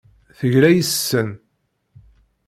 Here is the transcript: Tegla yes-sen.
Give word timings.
Tegla 0.37 0.69
yes-sen. 0.71 1.29